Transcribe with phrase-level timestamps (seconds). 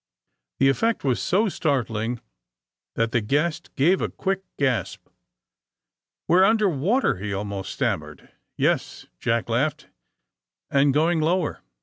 [0.57, 2.21] The effect was so startling
[2.95, 5.03] that the guest gave a quick gasp.
[5.03, 5.09] *^
[6.27, 8.31] We 're under water I" he almost stammered.
[8.57, 9.89] *'Yes/' Jack langhed,
[10.71, 11.61] '*and going lower."